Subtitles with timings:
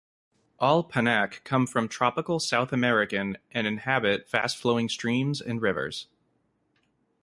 [0.57, 6.07] All "Panaque" come from tropical South American and inhabit fast-flowing streams and rivers.